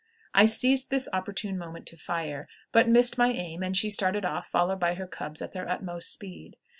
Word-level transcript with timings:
I 0.33 0.45
seized 0.47 0.89
this 0.89 1.07
opportune 1.13 1.59
moment 1.59 1.85
to 1.89 1.95
fire, 1.95 2.47
but 2.71 2.89
missed 2.89 3.19
my 3.19 3.27
aim, 3.27 3.61
and 3.61 3.77
she 3.77 3.91
started 3.91 4.25
off, 4.25 4.47
followed 4.47 4.79
by 4.79 4.95
her 4.95 5.05
cubs 5.05 5.43
at 5.43 5.51
their 5.51 5.69
utmost 5.69 6.11
speed. 6.11 6.57